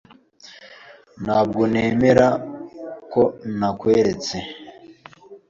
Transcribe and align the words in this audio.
Ntabwo 1.23 1.61
nemera 1.71 2.27
ko 3.11 3.23
nakweretse. 3.57 4.37